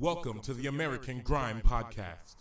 [0.00, 2.36] Welcome to the American Grime Podcast.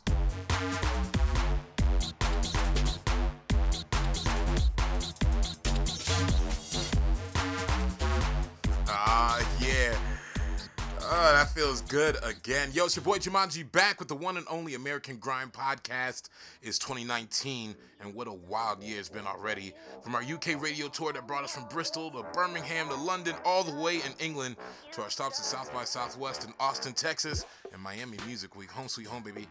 [11.19, 12.69] Oh, that feels good again.
[12.73, 16.29] Yo, it's your boy Jumanji back with the one and only American Grime podcast.
[16.61, 19.73] It's 2019, and what a wild year it's been already.
[20.03, 23.63] From our UK radio tour that brought us from Bristol to Birmingham to London, all
[23.63, 24.57] the way in England,
[24.91, 28.69] to our stops at South by Southwest in Austin, Texas, and Miami Music Week.
[28.69, 29.47] Home sweet home, baby.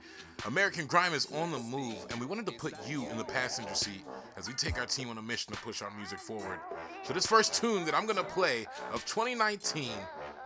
[0.47, 3.75] American Grime is on the move, and we wanted to put you in the passenger
[3.75, 4.05] seat
[4.37, 6.61] as we take our team on a mission to push our music forward.
[7.03, 9.91] So, this first tune that I'm gonna play of 2019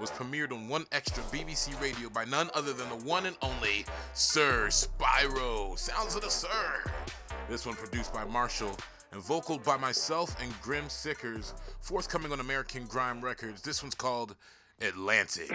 [0.01, 4.69] was premiered on 1Xtra BBC Radio by none other than the one and only Sir
[4.69, 5.79] Spyro.
[5.79, 6.49] Sounds of the Sir.
[7.51, 8.75] This one produced by Marshall
[9.13, 11.53] and vocaled by myself and Grim Sickers.
[11.81, 13.61] Forthcoming on American Grime Records.
[13.61, 14.37] This one's called
[14.81, 15.51] Atlantic.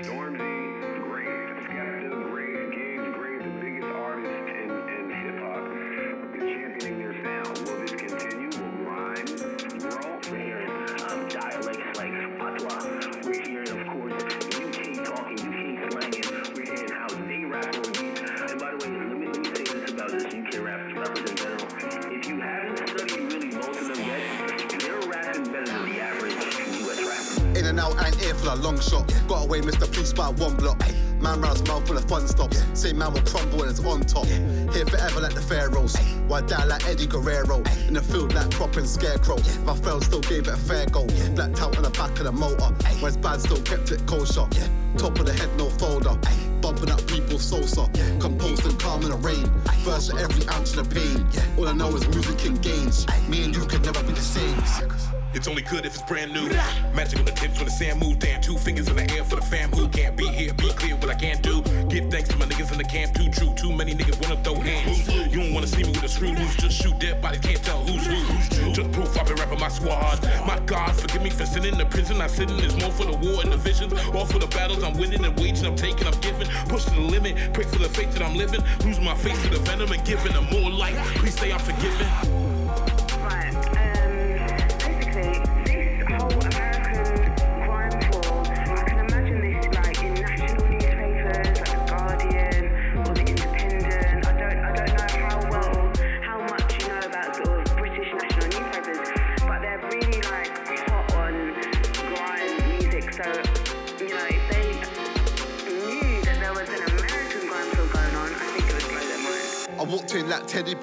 [28.46, 29.12] The long shot.
[29.28, 29.92] Got away, Mr.
[29.92, 30.80] Police by one block.
[31.20, 32.64] Man round his mouth full of fun stops.
[32.74, 34.26] Same man will crumble when it's on top.
[34.28, 35.98] Here forever like the pharaohs.
[36.28, 37.64] Why die like Eddie Guerrero?
[37.88, 39.38] In the field like prop and scarecrow.
[39.64, 41.06] My fell still gave it a fair go.
[41.34, 42.72] Blacked out on the back of the motor.
[43.02, 44.48] When it's bad, still kept it kosher.
[44.98, 46.16] Top of the head, no folder.
[46.62, 47.90] Bumping up people's salsa.
[48.22, 49.50] Composed and calm in the rain.
[49.84, 51.26] Verse every ounce of the pain.
[51.58, 53.08] All I know is music and gains.
[53.28, 55.15] Me and you can never be the same.
[55.36, 56.48] It's only good if it's brand new.
[56.96, 58.20] Magic on the tips when the sand move.
[58.20, 60.54] Damn, two fingers in the air for the fam who can't be here.
[60.54, 61.62] Be clear what I can't do.
[61.90, 63.14] Give thanks to my niggas in the camp.
[63.14, 63.54] Too true.
[63.54, 65.06] Too many niggas wanna throw hands.
[65.34, 66.56] You don't wanna see me with a screw loose.
[66.56, 67.42] Just shoot dead bodies.
[67.42, 68.72] Can't tell who's who.
[68.72, 70.24] Just proof I've been rapping my squad.
[70.48, 72.22] My God, forgive me for sitting in the prison.
[72.22, 73.92] I sitting is more for the war and the visions.
[74.16, 75.66] All for the battles I'm winning and waging.
[75.66, 76.48] I'm taking, I'm giving.
[76.70, 77.54] Push to the limit.
[77.54, 78.64] Pray for the faith that I'm living.
[78.86, 80.96] Losing my face to the venom and giving them more life.
[81.16, 82.35] Please say I'm forgiven.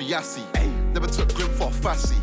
[0.02, 2.16] Teddy Never took Grim for a fussy.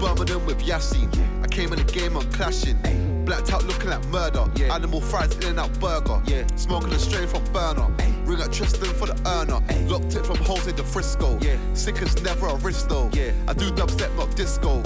[0.00, 1.10] Birmingham with Yassine.
[1.42, 2.78] I came in the game on clashing.
[3.24, 4.46] Blacked out looking like murder.
[4.70, 6.22] Animal fries in and out burger.
[6.56, 7.88] Smoking a strain from burner.
[8.24, 9.60] Ring at Tristan for the earner.
[9.88, 11.38] Locked it from Jose to Frisco.
[11.74, 13.08] Sick as never a Risto.
[13.48, 14.80] I do dubstep, not disco.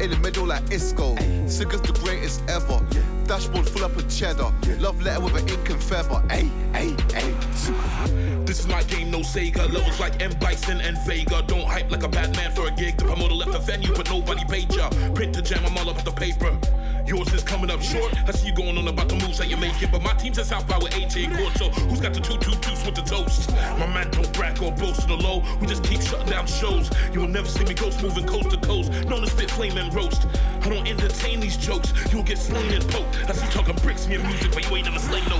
[0.00, 1.16] In the middle like Isco.
[1.46, 2.80] Sick as the greatest ever.
[3.26, 4.52] Dashboard full up of cheddar.
[4.78, 6.22] Love letter with an ink and feather.
[6.30, 8.31] Ay, ay, ay.
[8.52, 9.72] This is my game, no Sega.
[9.72, 10.30] Levels like M.
[10.38, 11.40] Bison and Vega.
[11.40, 12.98] Don't hype like a bad man for a gig.
[12.98, 14.90] The promoter left the venue, but nobody paid ya.
[15.14, 16.58] Print the jam, I'm all up the paper.
[17.06, 18.12] Yours is coming up short.
[18.28, 20.44] I see you going on about the moves that you're making, But my team's at
[20.44, 21.56] South by with AJ Court.
[21.56, 23.50] So who's got the two two deuce with the toast?
[23.78, 25.42] My man don't brag or boast to the low.
[25.58, 26.90] We just keep shutting down shows.
[27.10, 28.92] You will never see me ghost moving coast to coast.
[29.06, 30.26] Known to spit flame and roast.
[30.60, 31.94] I don't entertain these jokes.
[32.12, 33.16] You'll get slain and poked.
[33.30, 35.38] I see talking bricks in your music, but you ain't never slain no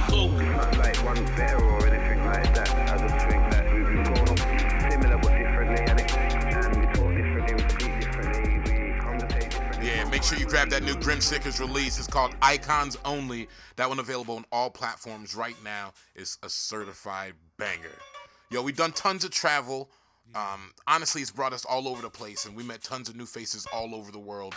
[0.53, 1.59] not like one fair
[10.85, 11.99] new Grim Sickers release.
[11.99, 13.49] It's called Icons Only.
[13.77, 15.93] That one available on all platforms right now.
[16.17, 17.99] It's a certified banger.
[18.51, 19.91] Yo, we've done tons of travel.
[20.35, 23.27] Um, honestly, it's brought us all over the place, and we met tons of new
[23.27, 24.55] faces all over the world.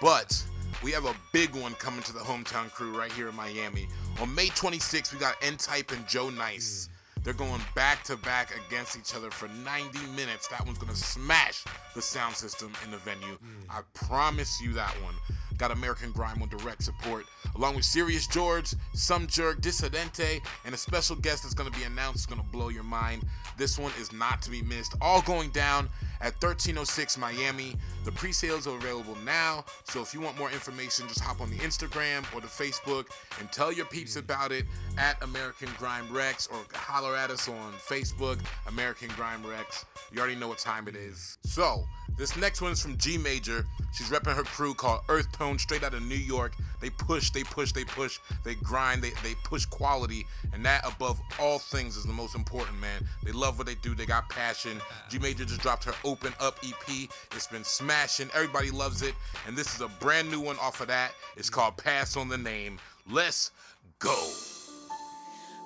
[0.00, 0.42] But
[0.82, 3.86] we have a big one coming to the hometown crew right here in Miami.
[4.20, 6.88] On May 26th, we got N Type and Joe Nice.
[7.22, 10.46] They're going back to back against each other for 90 minutes.
[10.46, 11.64] That one's gonna smash
[11.94, 13.36] the sound system in the venue.
[13.68, 15.14] I promise you that one.
[15.58, 20.78] Got American Grime on direct support, along with Serious George, Some Jerk, Dissidente, and a
[20.78, 22.16] special guest that's gonna be announced.
[22.16, 23.24] It's gonna blow your mind.
[23.56, 24.94] This one is not to be missed.
[25.00, 25.88] All going down
[26.20, 27.76] at 1306 Miami.
[28.04, 31.56] The pre-sales are available now, so if you want more information, just hop on the
[31.56, 33.06] Instagram or the Facebook
[33.40, 34.64] and tell your peeps about it
[34.98, 39.84] at American Grime Rex or holler at us on Facebook, American Grime Rex.
[40.12, 41.38] You already know what time it is.
[41.44, 41.84] So,
[42.16, 43.66] this next one is from G Major.
[43.92, 46.52] She's repping her crew called Earth Tone tone straight out of New York.
[46.80, 51.20] They push, they push, they push, they grind, they, they push quality, and that above
[51.40, 53.06] all things is the most important, man.
[53.22, 54.80] They love what they do, they got passion.
[55.08, 57.08] G Major just dropped her Open Up EP.
[57.32, 59.14] It's been smashing, everybody loves it,
[59.46, 61.12] and this is a brand new one off of that.
[61.36, 62.78] It's called Pass on the Name.
[63.08, 63.52] Let's
[64.00, 64.16] go.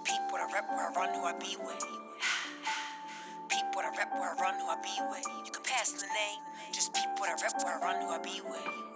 [0.04, 1.80] Peep what I rep, where I run, who I be with.
[3.48, 5.24] Peep what I rep, where I run, who I be with.
[5.46, 6.40] You can pass the name,
[6.70, 8.89] just peep what I rep, where I run, who I be with.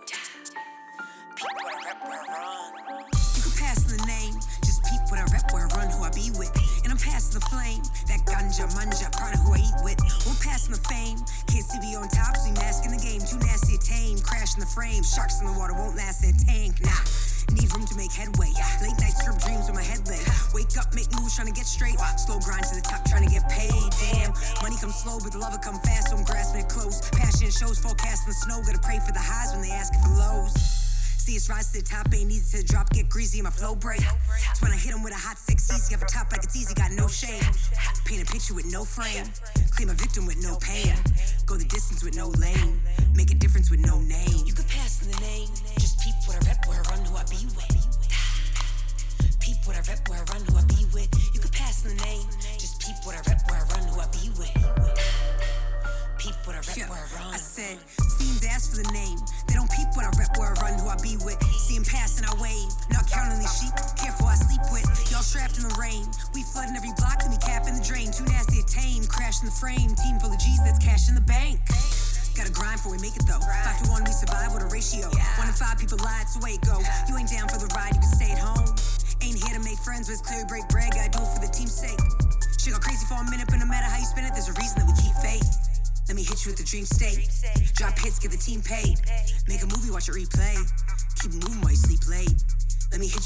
[1.35, 3.03] Peep what I rep, where I run.
[3.35, 6.11] You can pass the name, just peep what I rep, where I run, who I
[6.15, 6.55] be with.
[6.87, 9.99] And I'm passing the flame, that ganja, manja, of who I eat with.
[10.23, 11.19] We're passing the fame,
[11.51, 13.19] can't see me on top, so we masking the game.
[13.27, 15.03] Too nasty tame, crashing the frame.
[15.03, 17.03] Sharks in the water won't last in a tank, nah.
[17.51, 18.55] Need room to make headway.
[18.79, 20.23] Late night strip dreams with my head laid.
[20.55, 21.99] Wake up, make moves, trying to get straight.
[22.15, 23.75] Slow grind to the top, trying to get paid.
[23.99, 24.31] Damn,
[24.63, 26.15] money comes slow, but the love will come fast.
[26.15, 27.03] So I'm grasping it close.
[27.11, 28.63] Passion shows, forecasting the snow.
[28.63, 30.84] Gotta pray for the highs when they ask for lows.
[31.25, 34.03] See us rise to the top, ain't easy to drop, get greasy my flow break.
[34.51, 36.55] It's when I hit 'em with a hot six easy, off the top like it's
[36.55, 37.43] easy, got no shame.
[38.05, 39.33] Paint a picture with no frame,
[39.71, 40.95] claim a victim with no pain.
[41.47, 42.79] Go the distance with no lane,
[43.15, 44.45] make a difference with no name.
[44.45, 45.49] You could pass in the name,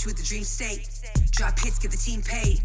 [0.08, 0.88] with the dream state.
[1.32, 2.62] Drop hits, get the team paid.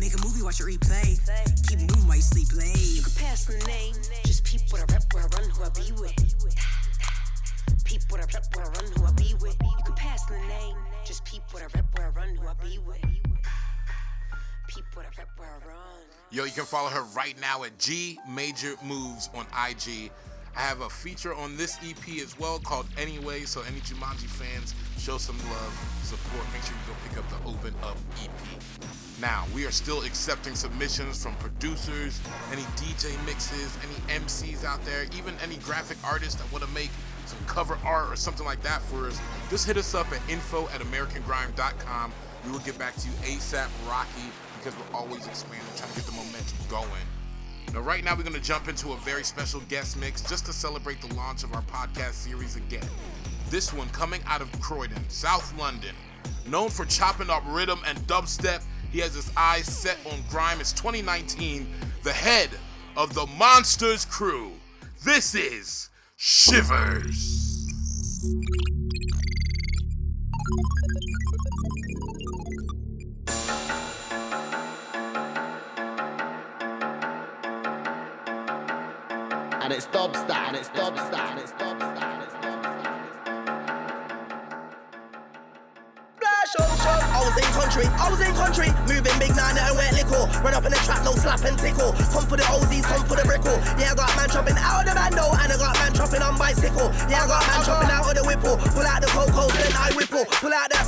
[0.00, 1.20] Make a movie, watch it replay.
[1.68, 2.72] Keep moving while you sleep late.
[2.72, 3.92] You can pass the name.
[4.24, 6.16] Just peep what I rep, where I run, who I be with.
[7.84, 9.56] Peep what I rep, where I run, who I be with.
[9.60, 10.76] You can pass the name.
[11.04, 13.04] Just peep what I rep, where I run, who I be with.
[14.68, 16.00] Peep what I rep, where I run.
[16.30, 20.10] Yo, you can follow her right now at G Major Moves on IG.
[20.56, 24.74] I have a feature on this EP as well called Anyway, so any Jumanji fans,
[24.96, 26.46] show some love, support.
[26.52, 28.30] Make sure you go pick up the Open Up EP.
[29.20, 32.20] Now, we are still accepting submissions from producers,
[32.52, 36.90] any DJ mixes, any MCs out there, even any graphic artists that want to make
[37.26, 39.20] some cover art or something like that for us.
[39.50, 42.12] Just hit us up at info at americangrime.com.
[42.46, 46.06] We will get back to you ASAP Rocky because we're always expanding, trying to get
[46.06, 47.15] the momentum going.
[47.72, 50.52] Now, right now, we're going to jump into a very special guest mix just to
[50.52, 52.88] celebrate the launch of our podcast series again.
[53.50, 55.94] This one coming out of Croydon, South London.
[56.46, 60.60] Known for chopping up rhythm and dubstep, he has his eyes set on grime.
[60.60, 61.66] It's 2019,
[62.02, 62.50] the head
[62.96, 64.52] of the Monsters crew.
[65.04, 67.36] This is Shiverz.
[80.06, 80.54] Dobstar.
[86.46, 86.94] Show, show.
[87.10, 90.30] I was in country, I was in country, moving big nine and wet liquor.
[90.46, 91.90] Run up in the trap, no slap and tickle.
[92.14, 93.58] Come for the Ozies, come for the brickle.
[93.74, 96.38] Yeah, I got man chopping out of the bando, and I got man chopping on
[96.38, 96.94] bicycle.
[97.10, 98.56] Yeah, I got man chopping out of the whipple.
[98.70, 100.24] Pull out the cocoa, then I whipple.
[100.38, 100.78] Pull out the,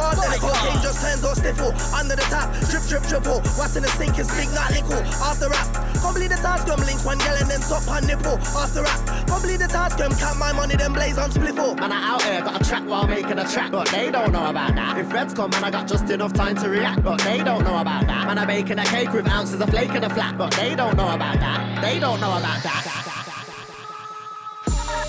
[0.00, 1.72] the cocaine just turns or stiffle.
[1.94, 3.40] Under the tap, drip, drip, triple.
[3.58, 5.02] What's in the sink is stink, not lickle.
[5.20, 5.68] After rap,
[6.14, 8.38] believe the task come link one and then top on nipple.
[8.56, 9.00] After rap,
[9.42, 11.76] believe the task come count my money, then blaze on spliffle.
[11.78, 14.48] Man, I out here got a track while making a track, but they don't know
[14.48, 14.98] about that.
[14.98, 17.78] If Reds come, man, I got just enough time to react, but they don't know
[17.78, 18.26] about that.
[18.26, 20.96] Man, I'm baking a cake with ounces of flake in a flat, but they don't
[20.96, 21.82] know about that.
[21.82, 22.86] They don't know about that.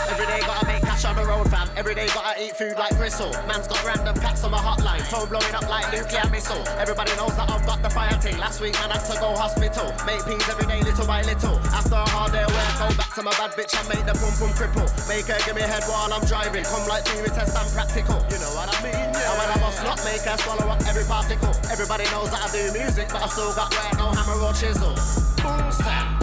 [0.09, 0.70] Every day gotta make
[1.01, 1.69] cash on the road, fam.
[1.75, 3.31] Every day gotta eat food like gristle.
[3.47, 6.61] Man's got random cats on my hotline, phone blowing up like nuclear missile.
[6.77, 8.37] Everybody knows that I've got the fire thing.
[8.37, 9.93] Last week, man, I had to go hospital.
[10.05, 11.57] Make peas every day, little by little.
[11.73, 14.33] After a hard day work, go back to my bad bitch and make the boom
[14.37, 14.87] boom cripple.
[15.09, 16.63] Make her give me head while I'm driving.
[16.65, 18.19] Come like theory test I'm practical.
[18.29, 18.93] You know what I mean?
[18.93, 19.29] Yeah.
[19.31, 21.53] And when I must not make her swallow up every particle.
[21.71, 24.93] Everybody knows that I do music, but I still got work, no hammer or chisel.
[25.41, 26.20] Boom, snap.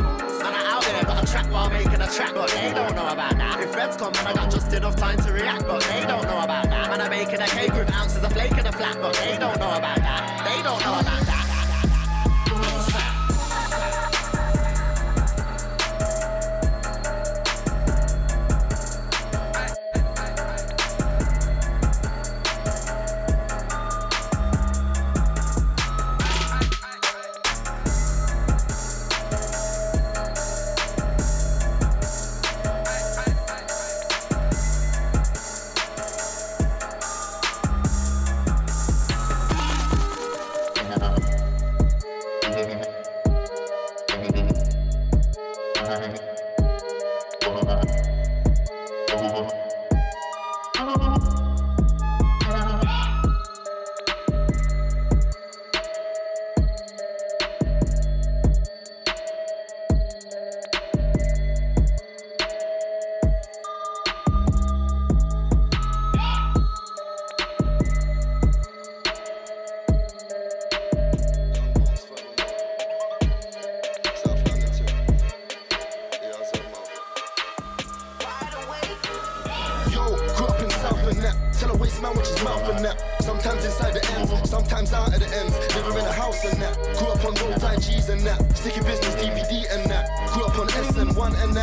[1.31, 3.61] Track while making a track, but they don't know about that.
[3.61, 6.65] If Reds come, I got just enough time to react, but they don't know about
[6.71, 6.91] that.
[6.91, 9.59] Man, I'm making a cake with ounces of flake in a flat, but they don't
[9.59, 10.45] know about that.
[10.49, 11.08] They don't know about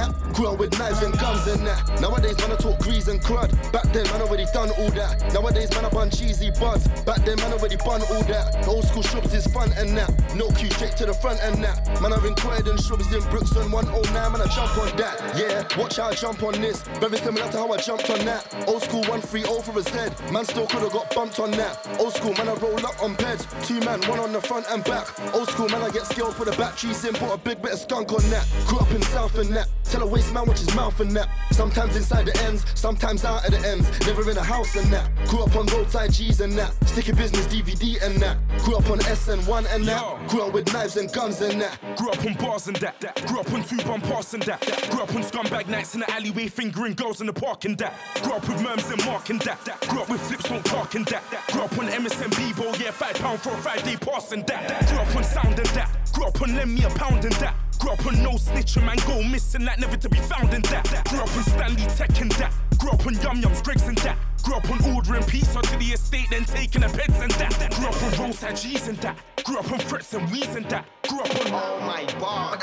[0.06, 2.02] and up with knives and guns and that.
[2.02, 3.50] Nowadays man I talk grease and crud.
[3.72, 5.34] Back then man I already done all that.
[5.34, 6.88] Nowadays man I bun cheesy buds.
[7.04, 8.68] Back then man I already bun all that.
[8.68, 10.12] Old school shrubs is fun and that.
[10.36, 12.02] No queue straight to the front and that.
[12.02, 15.16] Man I've inquired and shrubs in Brookston 109 man I jump on that.
[15.38, 16.82] Yeah, watch how I jump on this.
[17.00, 18.44] Very similar to how I jumped on that.
[18.68, 20.12] Old school 130 for his head.
[20.32, 21.88] Man still could've got bumped on that.
[22.00, 23.48] Old school man I roll up on beds.
[23.64, 25.08] Two man, one on the front and back.
[25.34, 27.80] Old school man I get skilled, put a batteries in, put a big bit of
[27.80, 28.46] skunk on that.
[28.68, 29.68] Grew up in South and that.
[29.86, 31.30] Tell a waste man watch his mouth and that.
[31.52, 33.88] Sometimes inside the ends, sometimes out of the ends.
[34.06, 35.10] Never in a house and that.
[35.28, 36.74] Grew up on roadside G's and that.
[36.88, 38.38] Sticky business DVD and that.
[38.60, 40.28] Grew up on S and one and that.
[40.30, 41.80] Grew up with knives and guns and that.
[41.98, 43.00] Grew up on bars and that.
[43.28, 44.62] Grew up on two bum pass and that.
[44.90, 47.94] Grew up on scumbag nights in the alleyway, fingering girls in the park and that.
[48.24, 49.60] Grew up with merms and mark and that.
[49.88, 51.24] Grew up with flips, won't talk and that.
[51.52, 54.88] Grew up on MSN Bebo, yeah, five pound for a five day pass and that.
[54.88, 55.90] Grew up on sound and that.
[56.14, 57.65] Grew up on lend me a pound and that.
[57.80, 61.06] Grew up on no snitching, man, go missing, like never to be found in that.
[61.10, 62.54] Grew up on Stanley Tech and that.
[62.78, 64.18] Grew up on Yum Yums, Greggs and that.
[64.44, 67.72] Grew up on ordering pizza to the estate, then taking the beds and that.
[67.72, 69.18] Grew up on roadside G's and that.
[69.44, 70.86] Grew up on frets and weeds and that.
[71.08, 72.60] Grew up on Oh my god.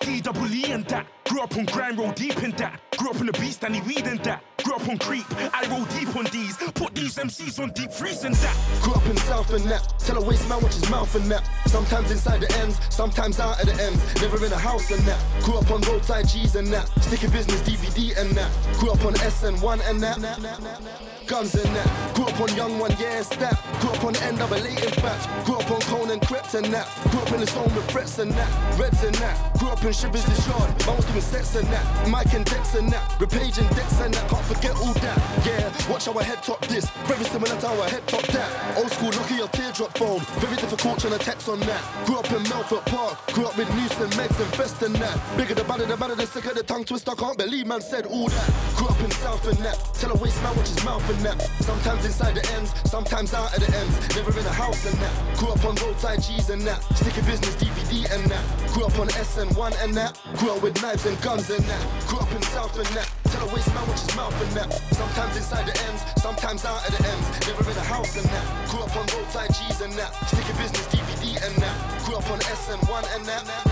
[0.00, 1.06] DWE and that.
[1.24, 2.80] Grew up on grind, roll deep in that.
[2.96, 4.42] Grew up on the beast, Danny Weed and that.
[4.64, 6.56] Grew up on creep, I roll deep on these.
[6.56, 8.56] Put these MCs on deep freeze and that.
[8.82, 9.92] Grew up in South and that.
[9.98, 11.46] Tell a waste man watch his mouth and that.
[11.66, 14.00] Sometimes inside the ends, sometimes out of the ends.
[14.22, 15.20] Never in a house and that.
[15.42, 16.88] Grew up on roadside G's and that.
[17.02, 18.50] Sticky business DVD and that.
[18.78, 21.13] Grew up on S and one and that.
[21.26, 22.14] Guns and that.
[22.14, 23.56] Grew up on young one, yeah, it's that.
[23.80, 25.46] Grew up on the end of NAA in fact.
[25.46, 26.86] Grew up on Cone and Crips and that.
[27.10, 28.78] Grew up in the zone with threats and that.
[28.78, 29.36] Reds and that.
[29.58, 30.86] Grew up in the Shard.
[30.86, 32.08] Man was doing sets and that.
[32.08, 33.08] Mike and Dex and that.
[33.18, 34.28] Repage and Dex and that.
[34.28, 35.18] Can't forget all that.
[35.46, 36.88] Yeah, watch how I head top this.
[37.08, 38.76] Very similar to how I head top that.
[38.76, 40.20] Old school, lucky your teardrop phone.
[40.40, 41.82] Very difficult to text on that.
[42.06, 43.18] Grew up in Melfort Park.
[43.32, 45.18] Grew up with Noose and Megs and Vest and that.
[45.36, 47.12] Bigger the badder, the badder, the sicker the tongue twister.
[47.12, 48.50] Can't believe man said all that.
[48.76, 49.78] Grew up in South and that.
[49.94, 51.40] Tell a waste man watch his mouth and that.
[51.62, 53.94] Sometimes inside the ends, sometimes out of the ends.
[54.16, 55.38] Never in a house and that.
[55.38, 56.82] Grew up on roadside G's and that.
[56.96, 58.44] Sticky business DVD and that.
[58.72, 60.18] Grew up on S and one and that.
[60.36, 61.82] Grew up with knives and guns and that.
[62.06, 63.10] Grew up in South and that.
[63.30, 64.72] Tell a waste man watch his mouth and that.
[64.94, 67.26] Sometimes inside the ends, sometimes out of the ends.
[67.46, 68.46] Never in a house and that.
[68.70, 70.12] Grew up on roadside G's and that.
[70.28, 71.76] Sticky business DVD and that.
[72.04, 73.63] Grew up on S and one and that.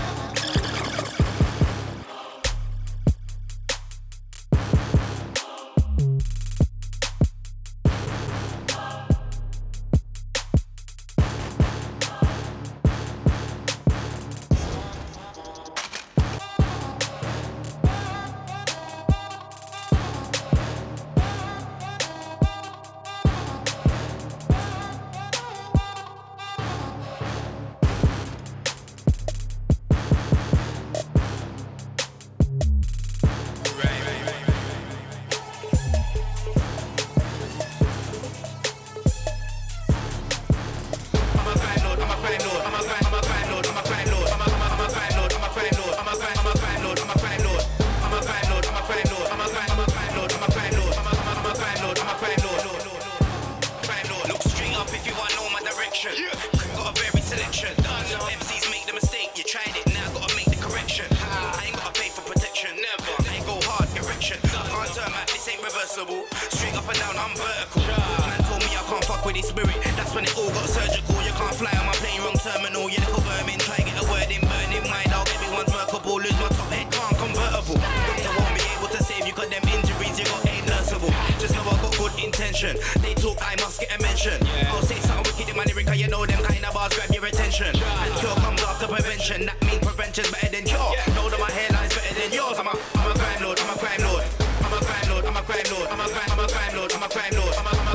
[72.83, 75.23] You little vermin, try get a word in, burning my dog.
[75.31, 77.79] Everyone's workable, lose my top head, can't convertible.
[77.79, 81.07] Doctor won't be able to save you, cause them injuries you got ain't nurseable.
[81.39, 82.75] Just know I got good intention.
[82.99, 84.35] They talk, I must get a mention.
[84.67, 87.09] I'll say something wicked in my lyric, cause you know them kind of bars grab
[87.15, 87.71] your attention.
[87.71, 89.47] And cure comes after prevention.
[89.47, 90.91] That means prevention's better than cure.
[91.15, 92.59] Know that my hairline's better than yours.
[92.59, 94.23] I'm a, I'm a crime lord, I'm a crime lord.
[94.59, 95.87] I'm a crime lord, I'm a crime lord.
[95.87, 97.55] I'm a crime, I'm a crime lord, I'm a crime lord.
[97.55, 97.92] I'm a, I'm a,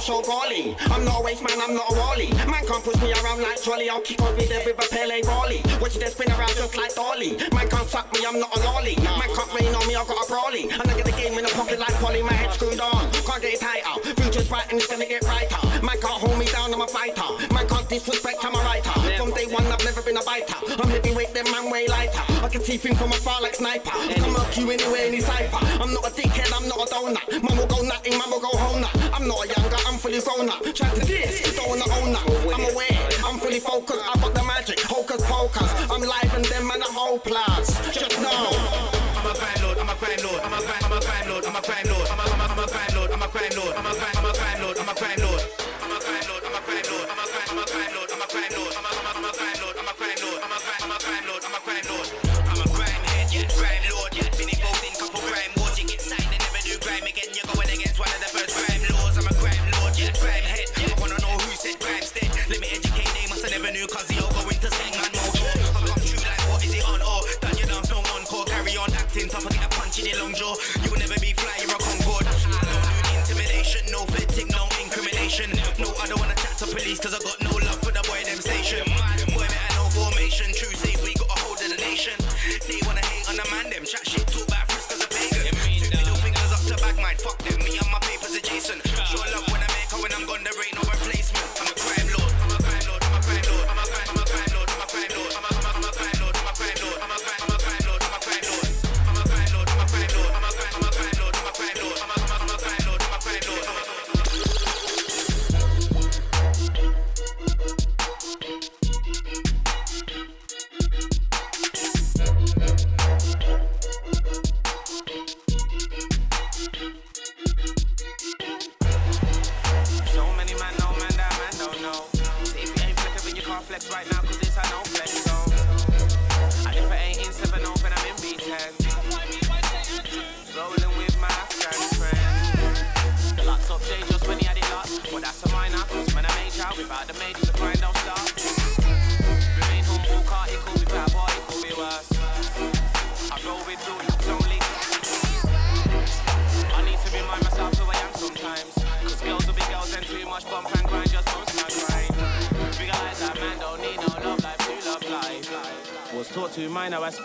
[0.00, 0.76] no show goalie.
[0.90, 2.30] I'm not a waste man, I'm not a wally.
[2.48, 3.90] Man can't push me around like trolley.
[3.90, 5.62] I'll kick over there with a Pele Raleigh.
[5.80, 7.36] Watch it spin around just like Dolly.
[7.52, 8.96] Man can't suck me, I'm not a lolly.
[8.96, 10.70] Man can't rain on me, I got a brawly.
[10.70, 12.22] And I get the game in the pocket like Polly.
[12.22, 13.96] My head screwed on, can't get it tighter.
[14.20, 15.60] Future's bright and it's gonna get brighter.
[15.84, 17.28] Man can't hold me down, I'm a fighter.
[17.52, 18.94] Man can't disrespect, I'm a writer.
[19.18, 20.56] From day one, I've never been a biter.
[20.80, 22.24] I'm heavyweight, then man way lighter.
[22.40, 23.92] I can see things from afar like sniper.
[23.92, 25.60] I can murk you anywhere, any cipher.
[25.82, 27.28] I'm not a dickhead, I'm not a donut.
[27.44, 28.99] Man will go nutting, man will go home nut.
[30.10, 30.62] Fully grown up.
[30.74, 32.26] Try to diss, don't wanna own up.
[32.52, 34.02] I'm aware, I'm fully focused.
[34.02, 35.70] I got the magic, hocus pocus.
[35.90, 37.78] I'm live and them man a whole plus.
[37.94, 38.50] Just know.
[39.16, 40.79] I'm a crime lord, I'm a crime lord, I'm a crime,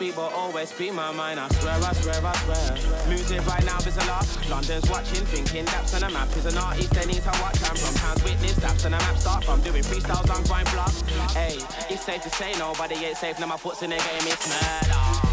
[0.05, 1.39] speak, but always speak my mind.
[1.39, 3.07] I swear, I swear, I swear.
[3.09, 4.25] Music right now is a lot.
[4.49, 6.91] London's watching, thinking daps on a map is an artist.
[6.91, 7.57] They need to watch.
[7.63, 9.17] I'm from towns witness daps on a map.
[9.17, 10.91] Start from doing freestyles on grind block.
[11.31, 11.57] Hey,
[11.89, 13.39] it's safe to say nobody ain't safe.
[13.39, 14.45] Now my foot's in the game, it's.
[14.49, 15.24] Murder.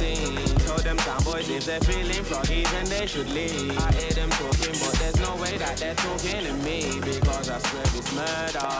[0.00, 0.56] Scene.
[0.66, 3.76] Told them town boys if they're feeling froggy, then they should leave.
[3.76, 7.58] I hear them talking, but there's no way that they're talking to me because I
[7.66, 8.70] swear it's murder.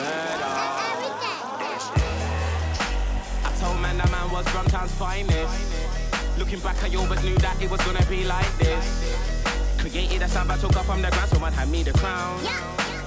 [0.00, 0.56] Murder.
[3.44, 5.56] I told man that man was from Brumtown's finest.
[6.38, 8.84] Looking back, I always knew that it was gonna be like this.
[9.78, 12.40] Created a sound, but took off from the ground, someone hand me the crown.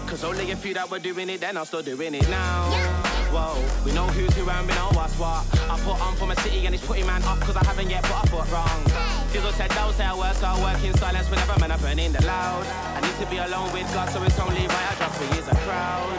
[0.08, 3.09] Cause only a few that were doing it then, I'm still doing it now.
[3.32, 3.54] Whoa,
[3.86, 5.46] we know who's who and we know what's what.
[5.70, 8.04] I put on for my city and it's putting man up cause I haven't yet
[8.04, 8.82] put a foot wrong.
[9.32, 12.00] Dizzle said, don't say I work, so I work in silence whenever man I burn
[12.00, 12.66] in the loud.
[12.98, 15.48] I need to be alone with God, so it's only right I drop for years
[15.48, 16.10] of crowd.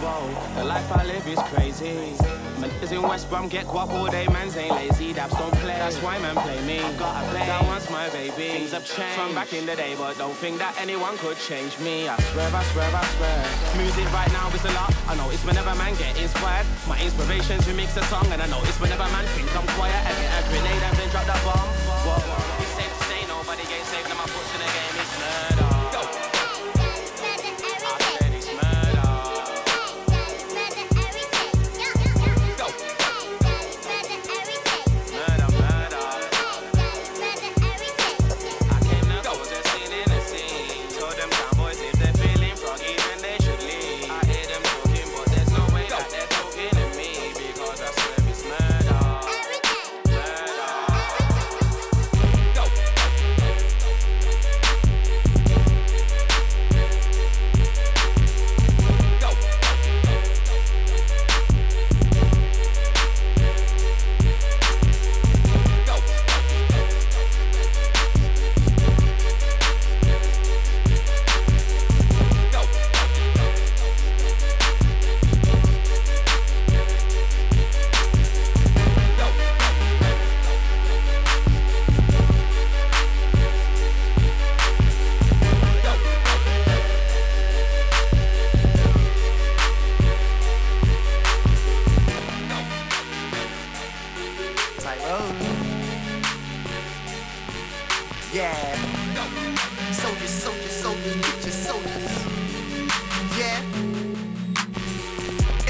[0.00, 2.33] Whoa, the life I live is crazy.
[2.60, 5.12] Man is in West Brom, get guap all day, man's ain't lazy.
[5.12, 6.78] Daps don't play, that's why man play me.
[6.80, 8.30] I've gotta play, that one's my baby.
[8.30, 11.78] Things have changed from back in the day, but don't think that anyone could change
[11.80, 12.08] me.
[12.08, 13.82] I swear, I swear, I swear.
[13.82, 14.94] Music right now is a lot.
[15.08, 16.66] I know it's whenever man get inspired.
[16.88, 20.00] My inspiration's remix a song, and I know it's whenever man think I'm quiet.
[20.06, 21.68] I get a grenade and then drop that bomb.
[22.06, 22.43] Whoa,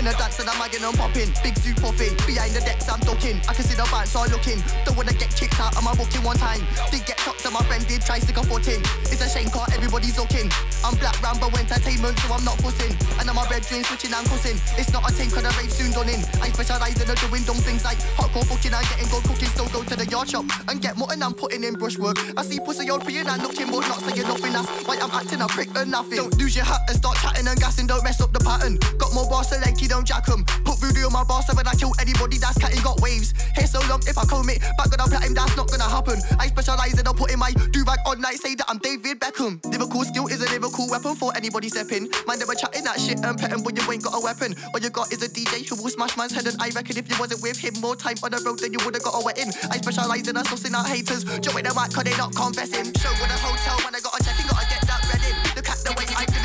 [0.05, 1.33] In the dance and I'm magging and popping.
[1.41, 2.13] Big zoo puffing.
[2.29, 3.41] Behind the decks I'm ducking.
[3.49, 4.61] I can see the so I'm looking.
[4.85, 6.61] Don't wanna get kicked out of my booking one time.
[6.93, 8.85] Did get chopped and my friend did try stick a foot in.
[9.09, 10.53] It's a shame car everybody's looking.
[10.85, 12.93] I'm Black Rambo entertainment so I'm not fussing.
[13.17, 14.61] And I'm my red dream switching and cussing.
[14.77, 16.21] It's not a thing cause the rave soon done in.
[16.45, 19.49] I specialise in the doing dumb things like hardcore fucking and getting good cooking.
[19.57, 22.21] Still go to the yard shop and get mutton and i'm putting in brushwork.
[22.37, 24.53] I see pussy all preying and looking but not saying nothing.
[24.53, 26.21] That's why I'm acting a prick and nothing.
[26.21, 27.89] Don't lose your hat and start chatting and gassing.
[27.89, 28.77] Don't mess up the pattern.
[29.01, 30.45] Got more bars to Lenky, don't jack 'em.
[30.67, 33.33] Put voodoo on my bar so when I kill anybody that's catting got waves.
[33.55, 35.89] Hair so long if I comb it back when I plat him, that's not gonna
[35.89, 36.19] happen.
[36.39, 39.21] I specialise and I'll put in my do rag on night, say that I'm David
[39.21, 39.63] Beckham.
[39.65, 42.11] Lyrical skill is a lyrical weapon for anybody stepping.
[42.11, 44.57] They were chatting that shit and petting, but you ain't got a weapon.
[44.75, 47.09] All you got is a DJ who will smash man's head, and I reckon if
[47.09, 49.55] you wasn't with him more time on the road, then you would've got a wetting.
[49.71, 52.91] I specialise in sussing out haters, join the mic cause they not confessing.
[52.99, 55.31] Show with a hotel when I got a checking, gotta get that ready.
[55.55, 56.44] Look at the way I'm lyrically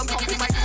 [0.00, 0.59] I'm pumping, might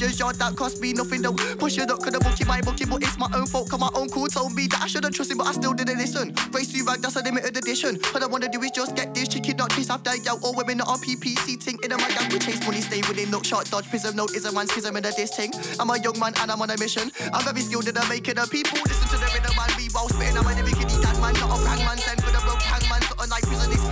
[0.00, 1.36] manager's yard that cost me nothing though.
[1.58, 3.68] Push it up, could've booked my booking, but it's my own fault.
[3.68, 6.34] Cause my uncle told me that I shouldn't trust him, but I still didn't listen.
[6.52, 8.00] Race you rag, that's a limited edition.
[8.14, 10.78] All I wanna do is just get this chicken, not chase after yo All women
[10.78, 12.32] that on PPC ting in my gang.
[12.32, 15.04] We chase money, stay within, look shot, dodge, prison, no is a man, schism in
[15.04, 15.52] a diss ting.
[15.78, 17.10] I'm a young man and I'm on a mission.
[17.32, 18.78] I'm very skilled in the making of people.
[18.88, 20.36] Listen to the rhythm man, we while spitting.
[20.38, 21.98] I'm a lyric dad man, not a brand man.
[21.98, 23.84] Send for the broke hangman, so a night prison is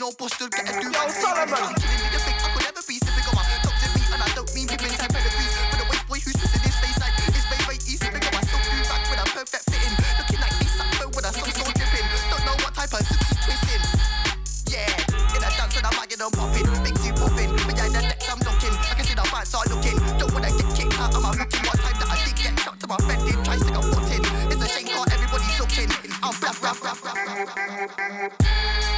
[0.00, 0.50] niggas who ain't looking all busted.
[0.52, 1.10] Get a do rag.
[1.10, 1.74] Solomon.
[1.76, 4.28] Killing me, you think I could ever be sipping on my toxic beat, and I
[4.34, 5.52] don't mean pippin' ten pedigrees.
[5.70, 8.08] For the waste boy who's twisting his face like it's way way easy.
[8.08, 9.94] On my silk do rag with a perfect fitting.
[10.18, 12.06] Looking like me, Sappho with a sort dripping.
[12.32, 13.84] Don't know what type of suits he's twisting.
[14.70, 16.68] Yeah, in a dance and I'm bagging and popping.
[16.84, 17.50] Big zoo popping.
[17.68, 18.74] Behind the decks I'm looking.
[18.86, 19.98] I can see the fans are looking.
[20.16, 21.64] Don't wanna get kicked out of my booking.
[21.66, 23.82] One time that I did get shot to my friend did try to stick a
[23.82, 24.22] foot in.
[24.48, 25.90] It's a shame, everybody's looking.
[26.22, 28.89] I'm rap, rap, rap, rap, rap, rap, rap.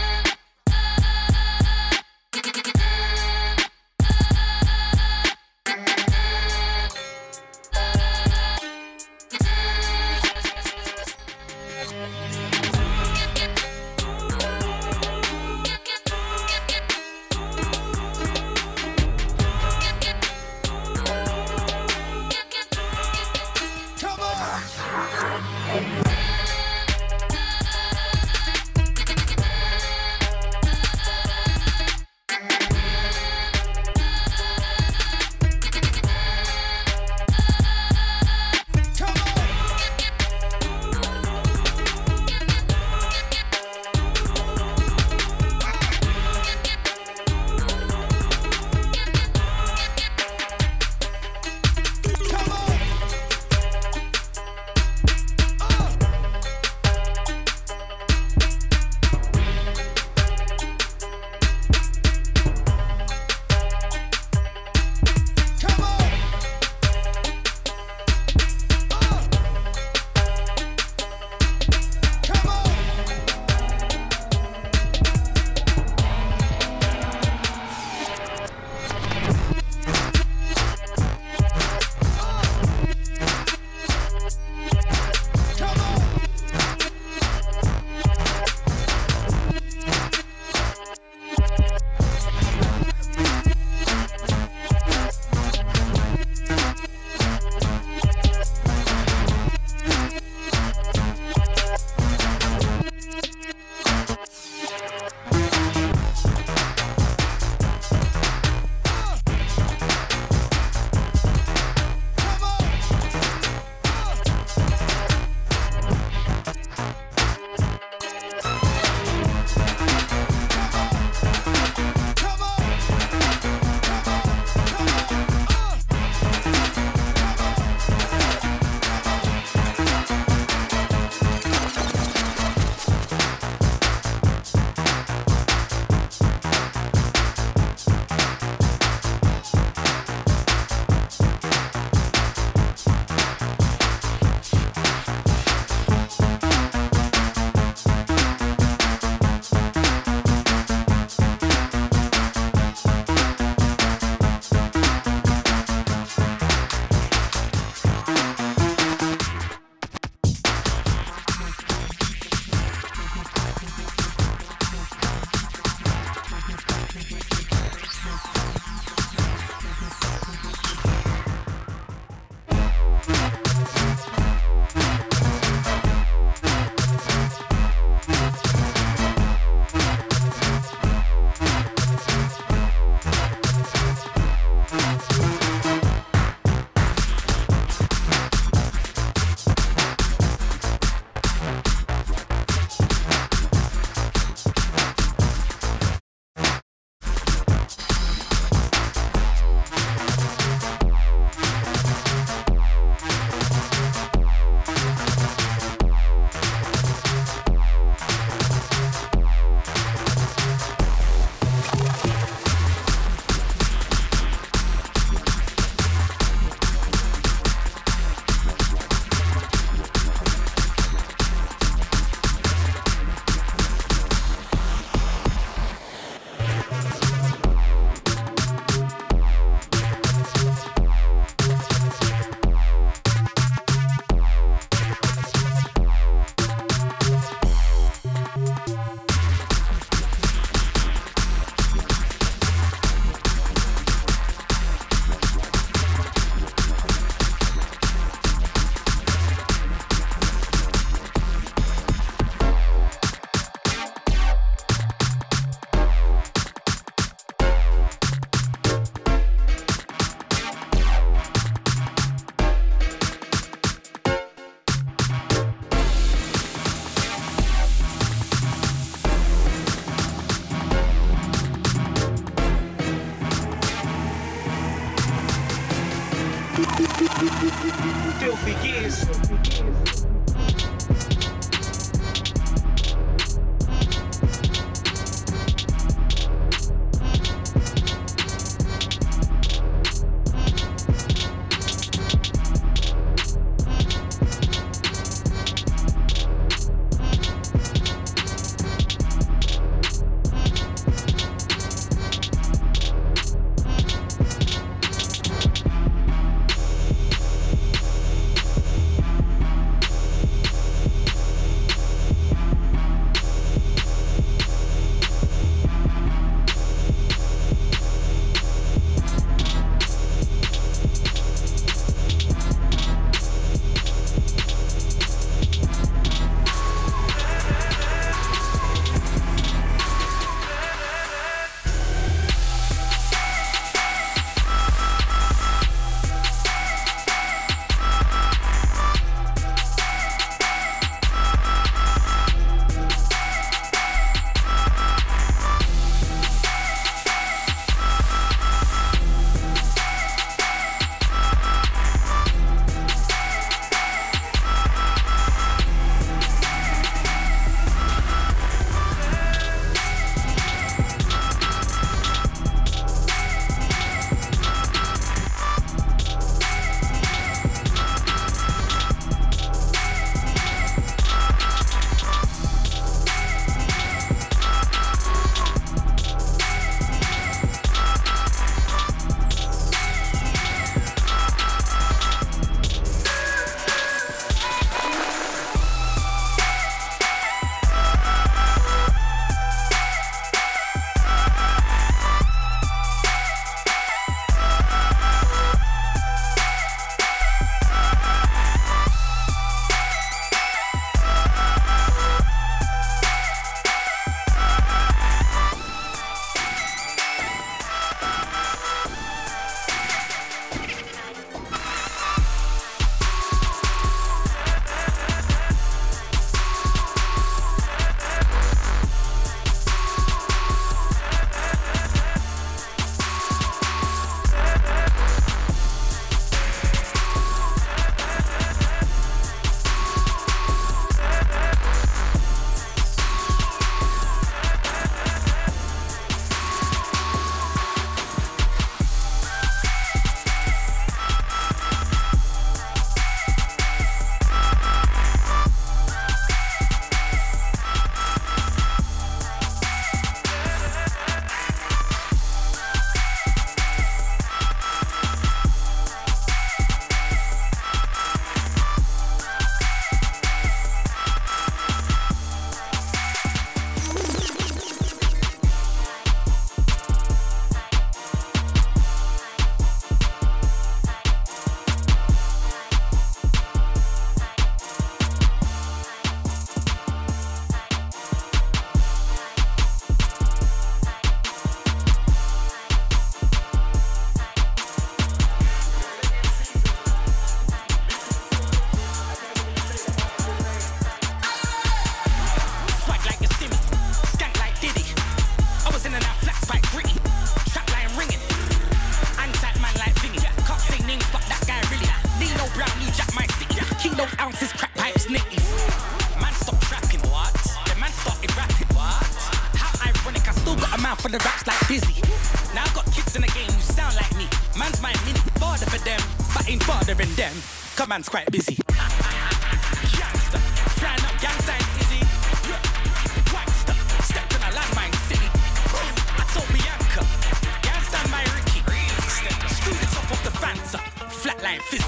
[531.52, 531.84] Flatline fizzy.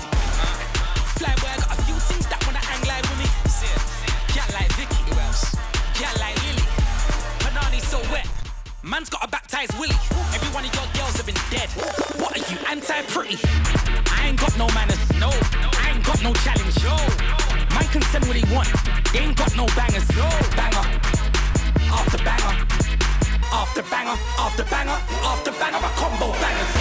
[1.16, 3.28] Flyboy, I got a few things that wanna hang like with me.
[4.28, 5.02] Cat like Vicky.
[5.08, 5.54] Who else?
[5.94, 6.66] Cat like Lily.
[7.40, 8.26] Panani so wet.
[8.82, 9.96] Man's got a baptized Willie.
[10.34, 11.68] Every one of your girls have been dead.
[12.20, 13.38] What are you, anti-pretty?
[14.10, 15.30] I ain't got no manners, no.
[15.30, 16.96] I ain't got no challenge, yo.
[17.74, 18.68] Man can send what he want.
[19.12, 20.28] They ain't got no bangers, yo.
[20.58, 20.84] Banger.
[21.88, 22.52] After banger.
[23.52, 24.16] After banger.
[24.38, 24.98] After banger.
[25.22, 25.78] After banger.
[25.78, 26.73] A combo bangers.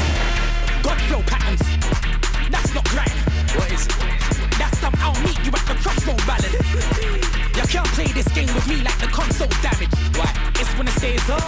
[8.78, 9.94] Me like the console damage.
[10.16, 10.52] Why?
[10.56, 11.44] It's when it stays up,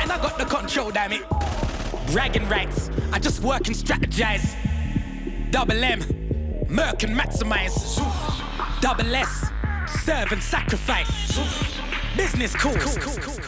[0.00, 1.22] and I got the control, damn it.
[2.12, 4.54] Bragging rights, I just work and strategize.
[5.50, 6.00] Double M,
[6.68, 7.98] Merc and maximize.
[8.80, 9.50] Double S.
[10.04, 11.38] Serve and sacrifice.
[12.16, 12.92] Business calls.
[12.92, 13.47] School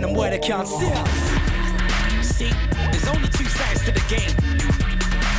[0.00, 2.26] now them word they can't see us.
[2.26, 2.50] See,
[2.90, 4.30] there's only two sides to the game.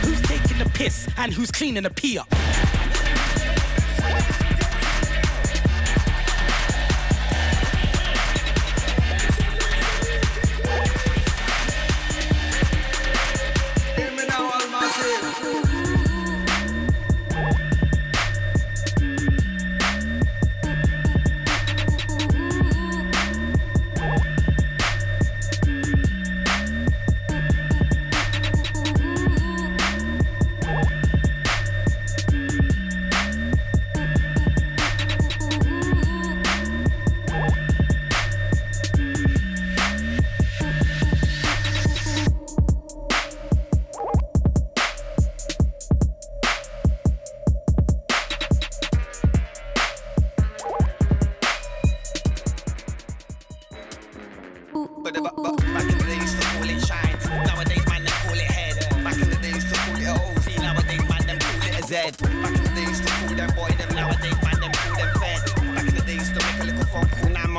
[0.02, 2.28] Who's taking the piss and who's cleaning the pee up?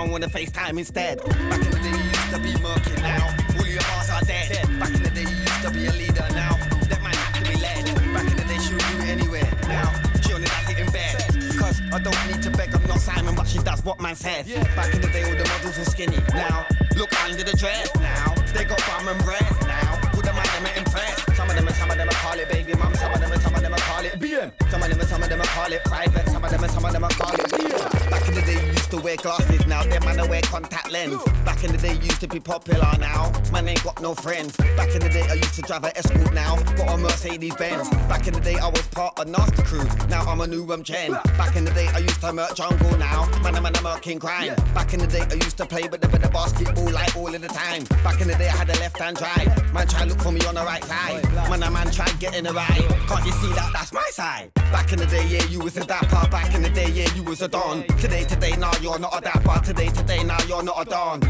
[0.06, 1.18] Man wanna FaceTime instead.
[1.18, 2.94] Back in the day you used to be murky.
[3.02, 4.50] Now all your bars are dead.
[4.78, 6.26] Back in the day you used to be a leader.
[6.34, 6.54] Now
[6.90, 7.84] that man have to be led.
[8.14, 9.50] Back in the day she would do it anywhere.
[9.68, 9.92] Now
[10.22, 11.16] she only does it in bed.
[11.58, 14.46] Cause I don't need to beg, I'm not Simon, but she does what man said.
[14.76, 16.18] Back in the day, all the models were skinny.
[16.34, 17.88] Now, look under the dress.
[17.96, 19.60] Now, they got bum and breast.
[19.62, 21.34] Now, all the man them impressed.
[21.34, 22.94] Some of them, and some of them, call it baby mum.
[22.94, 24.52] Some of them, and some of them, I call it BM.
[24.70, 26.28] Some of them, and some of them, I call it private.
[26.28, 28.05] Some of them, and some of them, I call it BM.
[28.26, 29.66] Back in the day, you used to wear glasses.
[29.68, 31.22] Now, them man, I wear contact lens.
[31.44, 32.90] Back in the day, you used to be popular.
[32.98, 34.56] Now, man ain't got no friends.
[34.76, 36.34] Back in the day, I used to drive a escort.
[36.34, 37.88] Now, got a Mercedes Benz.
[38.08, 39.84] Back in the day, I was part of Nasty Crew.
[40.08, 41.12] Now, I'm a new um gen.
[41.38, 42.98] Back in the day, I used to murk jungle.
[42.98, 44.56] Now, man, I'm a king crime.
[44.74, 47.32] Back in the day, I used to play with the, with the basketball like all
[47.32, 47.84] of the time.
[48.02, 49.72] Back in the day, I had a left hand drive.
[49.72, 51.22] Man, try look for me on the right side.
[51.48, 52.88] Man, a man try get in the right.
[53.06, 53.70] Can't you see that?
[53.72, 54.50] That's my side.
[54.72, 56.28] Back in the day, yeah, you was a dapper.
[56.28, 57.84] Back in the day, yeah, you was a don.
[57.98, 59.64] Today, today, today, now you're not a dapper.
[59.64, 61.20] Today, today, now you're not a don.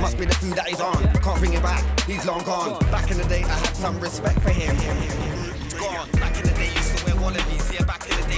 [0.00, 1.02] Must be the food that he's on.
[1.20, 1.84] Can't bring it back.
[2.00, 2.78] He's long gone.
[2.90, 4.74] Back in the day, I had some respect for him.
[5.78, 6.10] Gone.
[6.12, 7.72] Back in the day, used to wear wallabies.
[7.72, 8.31] Yeah, back in the day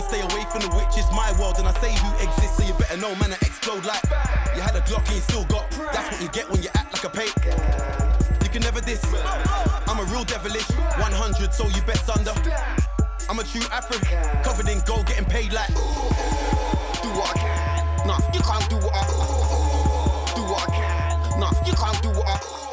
[0.00, 2.64] Me stay away from the witch, it's my world and I say who exists, so
[2.64, 4.02] you better know, man, I explode like.
[4.56, 5.68] You had a Glock and you still got.
[5.92, 7.28] That's what you get when you act like a pay.
[8.40, 9.04] You can never diss.
[9.04, 12.32] I'm a real devilish, 100, so you best under.
[13.28, 14.00] I'm a true Afro,
[14.42, 15.68] covered in gold, getting paid like.
[15.68, 18.06] Do what I can.
[18.08, 19.04] Nah, you can't do what I.
[20.32, 21.40] Do what I can.
[21.40, 22.69] Nah, you can't do what I.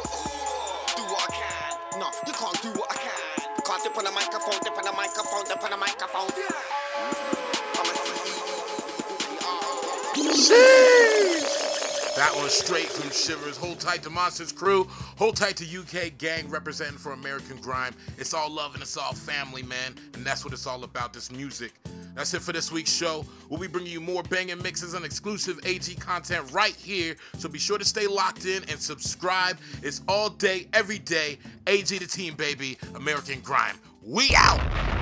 [10.48, 13.56] That one straight from Shiverz.
[13.56, 14.88] Hold tight to Monsters Crew.
[15.16, 17.94] Hold tight to UK Gang representing for American Grime.
[18.16, 19.94] It's all love and it's all family, man.
[20.14, 21.72] And that's what it's all about, this music.
[22.14, 23.24] That's it for this week's show.
[23.48, 27.14] We'll be bringing you more banging mixes and exclusive AG content right here.
[27.36, 29.58] So be sure to stay locked in and subscribe.
[29.82, 31.38] It's all day, every day.
[31.68, 32.78] AG the team, baby.
[32.96, 33.76] American Grime.
[34.02, 34.97] We out.